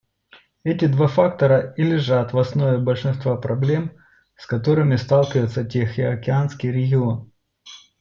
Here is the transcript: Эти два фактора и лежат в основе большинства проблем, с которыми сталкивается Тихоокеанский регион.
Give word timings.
Эти 0.63 0.85
два 0.87 1.07
фактора 1.07 1.75
и 1.77 1.83
лежат 1.83 2.33
в 2.33 2.39
основе 2.39 2.79
большинства 2.79 3.37
проблем, 3.37 3.91
с 4.35 4.47
которыми 4.47 4.95
сталкивается 4.95 5.63
Тихоокеанский 5.63 6.71
регион. 6.71 7.31